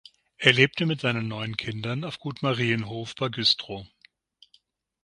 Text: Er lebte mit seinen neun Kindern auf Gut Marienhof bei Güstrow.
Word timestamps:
Er 0.39 0.51
lebte 0.51 0.87
mit 0.87 1.01
seinen 1.01 1.27
neun 1.27 1.57
Kindern 1.57 2.03
auf 2.03 2.17
Gut 2.17 2.41
Marienhof 2.41 3.13
bei 3.13 3.29
Güstrow. 3.29 3.85